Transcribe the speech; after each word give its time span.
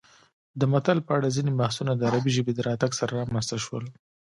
د 0.59 0.61
متل 0.71 0.97
په 1.07 1.11
اړه 1.17 1.33
ځینې 1.35 1.51
بحثونه 1.59 1.91
د 1.95 2.01
عربي 2.09 2.31
ژبې 2.37 2.53
د 2.55 2.59
راتګ 2.67 2.91
سره 2.99 3.11
رامنځته 3.21 3.57
شول 3.65 3.83